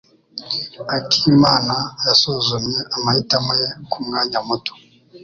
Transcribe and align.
Akimana 0.97 1.75
yasuzumye 2.05 2.79
amahitamo 2.95 3.51
ye 3.61 3.67
kumwanya 3.91 4.39
muto. 4.47 4.73